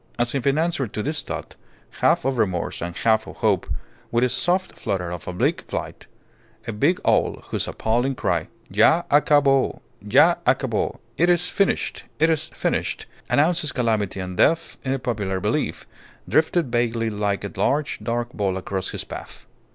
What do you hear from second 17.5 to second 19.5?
large dark ball across his path.